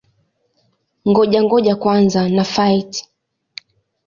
[1.09, 2.91] Ngoja-ngoja kwanza na-fight!